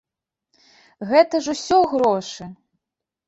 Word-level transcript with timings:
Гэта 1.09 1.35
ж 1.47 1.55
усё 1.55 1.77
грошы. 1.91 2.43